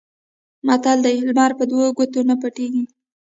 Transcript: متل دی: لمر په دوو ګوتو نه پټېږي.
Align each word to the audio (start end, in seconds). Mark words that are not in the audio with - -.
متل 0.67 0.97
دی: 1.05 1.15
لمر 1.27 1.51
په 1.59 1.63
دوو 1.71 1.85
ګوتو 1.97 2.19
نه 2.29 2.35
پټېږي. 2.41 2.83